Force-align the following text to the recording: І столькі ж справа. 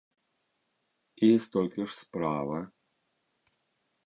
І 1.27 1.29
столькі 1.45 1.85
ж 1.85 1.91
справа. 1.99 2.57